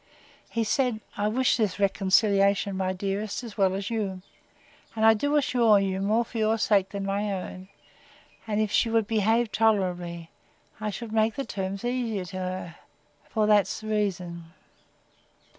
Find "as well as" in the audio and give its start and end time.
3.43-3.91